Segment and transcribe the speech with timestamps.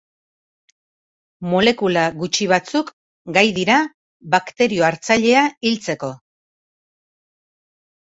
[1.49, 2.89] Molekula gutxi batzuk
[3.35, 3.75] gai dira
[4.37, 6.11] bakterio hartzailea hiltzeko.